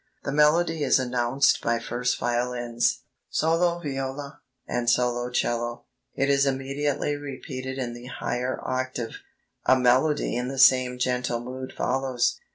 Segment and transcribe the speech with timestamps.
[0.23, 5.85] The melody is announced by first violins, solo viola, and solo 'cello.
[6.15, 9.17] It is immediately repeated in the higher octave....
[9.67, 12.39] A melody in the same gentle mood follows."